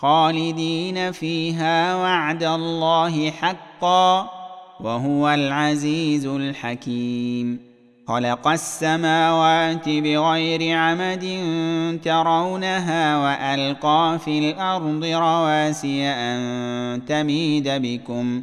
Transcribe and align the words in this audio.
خالدين 0.00 1.12
فيها 1.12 1.96
وعد 1.96 2.42
الله 2.42 3.30
حقا 3.30 4.30
وهو 4.80 5.28
العزيز 5.28 6.26
الحكيم. 6.26 7.60
خلق 8.08 8.48
السماوات 8.48 9.88
بغير 9.88 10.78
عمد 10.78 11.24
ترونها 12.04 13.18
وألقى 13.18 14.18
في 14.24 14.38
الأرض 14.38 15.04
رواسي 15.04 16.04
أن 16.04 17.04
تميد 17.06 17.68
بكم. 17.68 18.42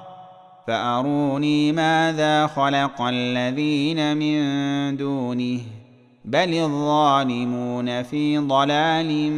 فأروني 0.71 1.71
ماذا 1.71 2.47
خلق 2.47 3.01
الذين 3.01 4.17
من 4.17 4.97
دونه 4.97 5.59
بل 6.25 6.53
الظالمون 6.53 8.03
في 8.03 8.37
ضلال 8.37 9.31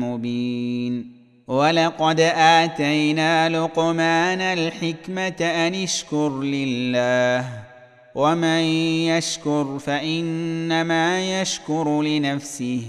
مبين 0.00 1.12
ولقد 1.48 2.20
آتينا 2.36 3.48
لقمان 3.48 4.40
الحكمة 4.40 5.40
أن 5.40 5.74
اشكر 5.74 6.40
لله 6.40 7.44
ومن 8.14 8.60
يشكر 9.10 9.78
فإنما 9.78 11.40
يشكر 11.40 12.02
لنفسه 12.02 12.82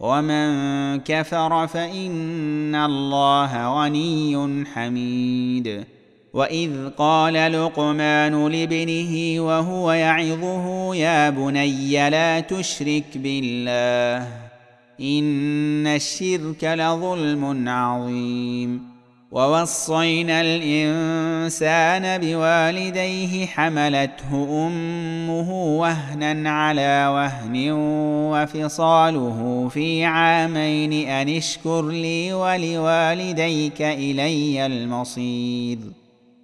ومن 0.00 0.48
كفر 1.00 1.66
فإن 1.66 2.74
الله 2.74 3.82
غني 3.82 4.64
حميد 4.74 5.84
واذ 6.38 6.88
قال 6.98 7.34
لقمان 7.52 8.48
لابنه 8.48 9.40
وهو 9.40 9.92
يعظه 9.92 10.94
يا 10.94 11.30
بني 11.30 12.10
لا 12.10 12.40
تشرك 12.40 13.04
بالله 13.16 14.28
ان 15.00 15.86
الشرك 15.86 16.64
لظلم 16.64 17.68
عظيم 17.68 18.98
ووصينا 19.32 20.40
الانسان 20.40 22.20
بوالديه 22.20 23.46
حملته 23.46 24.66
امه 24.66 25.50
وهنا 25.80 26.50
على 26.50 27.06
وهن 27.14 27.70
وفصاله 28.32 29.68
في 29.72 30.04
عامين 30.04 31.08
ان 31.08 31.28
اشكر 31.28 31.88
لي 31.88 32.32
ولوالديك 32.32 33.82
الي 33.82 34.66
المصير 34.66 35.78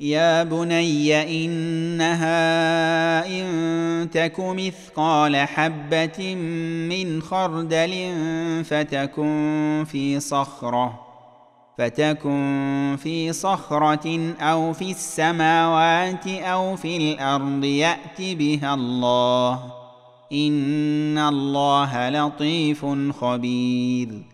يا 0.00 0.42
بني 0.42 1.44
انها 1.46 3.26
ان 3.26 4.10
تك 4.10 4.34
مثقال 4.38 5.36
حبه 5.36 6.34
من 6.88 7.22
خردل 7.22 8.12
فتكن 8.64 9.84
في 9.88 10.20
صخره 10.20 11.00
فتكن 11.78 12.96
في 13.02 13.32
صخره 13.32 14.34
أو 14.40 14.72
في 14.72 14.90
السماوات 14.90 16.26
أو 16.26 16.76
في 16.76 16.96
الأرض 16.96 17.64
يات 17.64 18.18
بها 18.20 18.74
الله 18.74 19.72
ان 20.32 21.18
الله 21.18 22.10
لطيف 22.10 22.86
خبير 23.20 24.33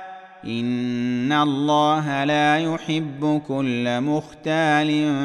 ان 0.45 1.31
الله 1.31 2.23
لا 2.23 2.57
يحب 2.57 3.41
كل 3.47 4.01
مختال 4.01 5.15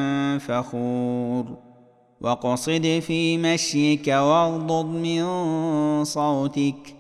فخور 0.41 1.57
واقصد 2.21 3.03
في 3.07 3.39
مشيك 3.39 4.09
واغضض 4.09 4.87
من 4.87 5.25
صوتك 6.05 6.95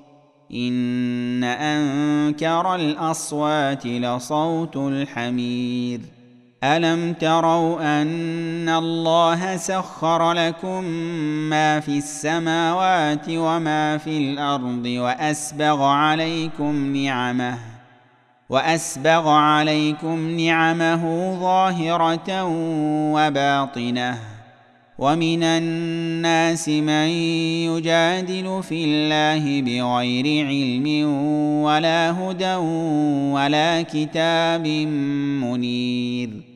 ان 0.54 1.44
انكر 1.44 2.74
الاصوات 2.74 3.86
لصوت 3.86 4.76
الحمير 4.76 6.00
الم 6.64 7.12
تروا 7.12 8.02
ان 8.02 8.68
الله 8.68 9.56
سخر 9.56 10.32
لكم 10.32 10.84
ما 11.50 11.80
في 11.80 11.98
السماوات 11.98 13.24
وما 13.28 13.98
في 13.98 14.18
الأرض 14.18 14.86
واسبغ 14.86 15.82
عليكم 15.82 16.96
نعمه 16.96 17.75
وأسبغ 18.48 19.28
عليكم 19.28 20.40
نعمه 20.40 21.34
ظاهرة 21.40 22.44
وباطنة. 23.14 24.18
ومن 24.98 25.42
الناس 25.42 26.68
من 26.68 27.08
يجادل 27.68 28.62
في 28.62 28.84
الله 28.84 29.62
بغير 29.62 30.46
علم 30.46 31.08
ولا 31.62 32.10
هدى 32.10 32.54
ولا 33.34 33.82
كتاب 33.82 34.66
منير. 35.42 36.55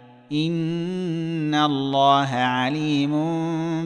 ان 0.31 1.55
الله 1.55 2.27
عليم 2.35 3.11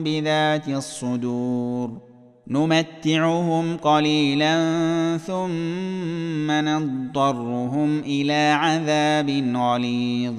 بذات 0.04 0.68
الصدور 0.68 1.90
نمتعهم 2.48 3.76
قليلا 3.76 4.56
ثم 5.26 6.50
نضطرهم 6.50 7.98
إلى 7.98 8.52
عذاب 8.58 9.56
غليظ 9.56 10.34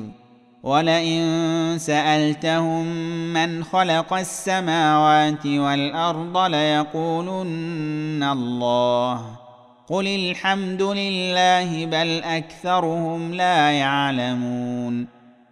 ولئن 0.64 1.76
سالتهم 1.80 2.86
من 3.34 3.64
خلق 3.64 4.14
السماوات 4.14 5.46
والارض 5.46 6.38
ليقولن 6.38 8.24
الله 8.24 9.26
قل 9.88 10.08
الحمد 10.08 10.82
لله 10.82 11.86
بل 11.86 12.24
اكثرهم 12.24 13.34
لا 13.34 13.72
يعلمون 13.72 15.17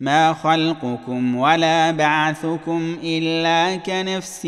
ما 0.00 0.32
خلقكم 0.32 1.36
ولا 1.36 1.90
بعثكم 1.90 2.96
إلا 3.02 3.76
كنفس 3.76 4.46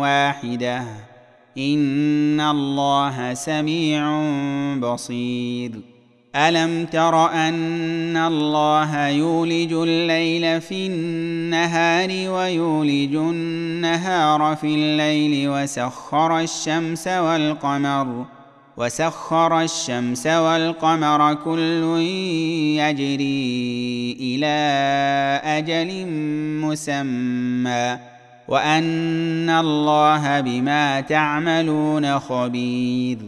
واحدة. 0.00 0.84
إن 1.58 2.40
الله 2.40 3.34
سميع 3.34 4.22
بصير. 4.78 5.72
ألم 6.36 6.86
تر 6.86 7.30
أن 7.30 8.16
الله 8.16 9.08
يولج 9.08 9.72
الليل 9.72 10.60
في 10.60 10.86
النهار 10.86 12.08
ويولج 12.08 13.14
النهار 13.14 14.56
في 14.56 14.66
الليل 14.66 15.48
وسخر 15.48 16.40
الشمس 16.40 17.08
والقمر؟ 17.08 18.24
وسخر 18.76 19.60
الشمس 19.60 20.26
والقمر 20.26 21.34
كل 21.34 22.00
يجري 22.78 24.16
إلى 24.20 24.56
أجل 25.44 26.06
مسمى 26.60 27.98
وأن 28.48 29.50
الله 29.50 30.40
بما 30.40 31.00
تعملون 31.00 32.18
خبير 32.18 33.18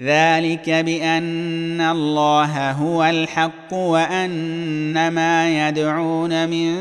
ذلك 0.00 0.70
بأن 0.70 1.80
الله 1.80 2.70
هو 2.70 3.04
الحق 3.04 3.72
وأن 3.74 5.08
ما 5.08 5.68
يدعون 5.68 6.48
من 6.48 6.74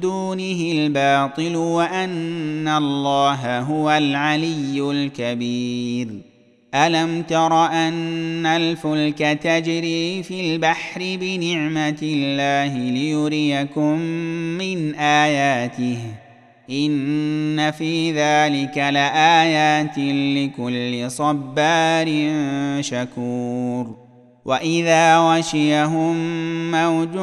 دونه 0.00 0.72
الباطل 0.72 1.56
وأن 1.56 2.68
الله 2.68 3.60
هو 3.60 3.90
العلي 3.90 4.90
الكبير 4.90 6.29
ألم 6.74 7.22
تر 7.22 7.66
أن 7.66 8.46
الفلك 8.46 9.18
تجري 9.18 10.22
في 10.22 10.40
البحر 10.40 11.00
بنعمة 11.00 11.98
الله 12.02 12.78
ليريكم 12.90 13.98
من 14.58 14.94
آياته؟ 14.94 15.98
إن 16.70 17.70
في 17.70 18.12
ذلك 18.12 18.78
لآيات 18.78 19.98
لكل 19.98 21.10
صبار 21.10 22.06
شكور. 22.80 23.96
وإذا 24.44 25.18
غشيهم 25.18 26.16
موج 26.70 27.18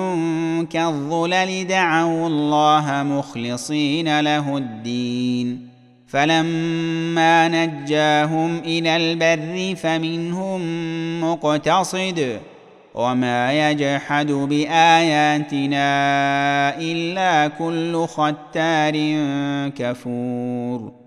كالظلل 0.70 1.68
دعوا 1.68 2.28
الله 2.28 3.04
مخلصين 3.04 4.20
له 4.20 4.58
الدين. 4.58 5.67
فلما 6.08 7.48
نجاهم 7.48 8.58
إلى 8.58 8.98
البر 8.98 9.76
فمنهم 9.76 10.62
مقتصد 11.22 12.40
وما 12.96 13.70
يجحد 13.70 14.32
بآياتنا 14.32 15.90
إلا 16.80 17.48
كل 17.48 18.06
ختار 18.08 18.94
كفور. 19.70 21.07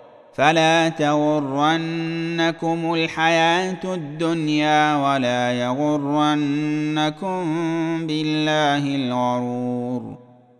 فلا 0.33 0.89
تغرنكم 0.89 2.93
الحياة 2.93 3.79
الدنيا 3.83 4.95
ولا 4.95 5.51
يغرنكم 5.51 7.43
بالله 8.07 8.95
الغرور. 8.95 10.17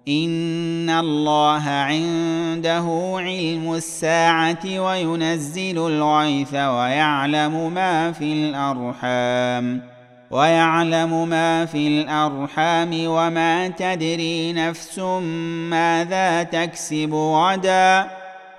إن 0.07 0.89
الله 0.89 1.69
عنده 1.69 3.15
علم 3.17 3.73
الساعة 3.73 4.65
وينزل 4.65 5.77
الغيث 5.77 6.53
ويعلم 6.53 7.73
ما 7.73 8.11
في 8.11 8.33
الأرحام. 8.33 9.81
ويعلم 10.31 11.29
ما 11.29 11.65
في 11.65 11.87
الأرحام 11.87 12.89
وما 12.93 13.67
تدري 13.67 14.53
نفس 14.53 14.99
ماذا 15.69 16.43
تكسب 16.43 17.13
غدا. 17.13 18.20